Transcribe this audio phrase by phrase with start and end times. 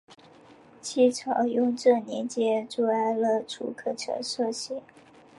[0.81, 4.81] 清朝雍正年间筑阿勒楚喀城设县。